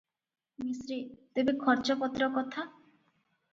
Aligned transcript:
ମିଶ୍ରେ- 0.61 0.97
ତେବେ 1.37 1.55
ଖର୍ଚ୍ଚପତ୍ର 1.65 2.33
କଥା। 2.39 2.67